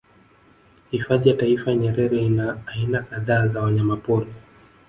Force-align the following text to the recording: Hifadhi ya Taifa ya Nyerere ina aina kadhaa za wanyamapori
Hifadhi 0.91 1.29
ya 1.29 1.35
Taifa 1.37 1.69
ya 1.71 1.77
Nyerere 1.77 2.17
ina 2.25 2.57
aina 2.67 3.01
kadhaa 3.03 3.47
za 3.47 3.61
wanyamapori 3.61 4.27